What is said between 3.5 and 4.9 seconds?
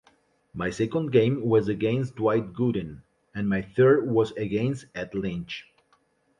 third was against